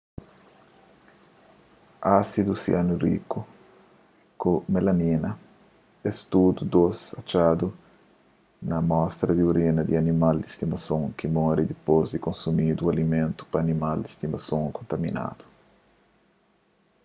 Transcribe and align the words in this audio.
ásidu 2.17 2.53
sianúriku 2.63 3.39
ku 4.41 4.51
melamina 4.73 5.31
es 6.09 6.17
tudu 6.31 6.61
dôs 6.75 6.97
atxadu 7.19 7.67
na 8.67 8.73
amostra 8.81 9.31
di 9.33 9.43
orina 9.51 9.81
di 9.85 9.93
animal 10.03 10.35
di 10.39 10.47
stimason 10.55 11.03
ki 11.17 11.25
móre 11.35 11.61
dipôs 11.71 12.07
di 12.11 12.19
konsumi 12.27 12.65
alimentu 12.93 13.41
pa 13.51 13.57
animal 13.65 13.97
di 14.01 14.09
stimason 14.15 14.63
kontaminadu 14.77 15.43